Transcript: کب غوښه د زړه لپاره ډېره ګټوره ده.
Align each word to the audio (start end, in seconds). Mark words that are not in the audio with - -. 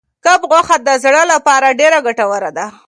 کب 0.25 0.39
غوښه 0.51 0.77
د 0.87 0.89
زړه 1.03 1.21
لپاره 1.33 1.67
ډېره 1.79 1.99
ګټوره 2.05 2.49
ده. 2.57 2.65